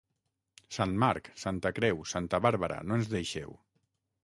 Sant 0.77 0.95
Marc, 1.03 1.29
Santa 1.43 1.73
Creu, 1.81 2.01
Santa 2.15 2.41
Bàrbara 2.49 2.81
no 2.89 3.01
ens 3.01 3.13
deixeu. 3.15 3.57